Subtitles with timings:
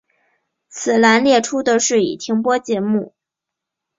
[0.67, 3.13] 此栏列出的是已停播节目。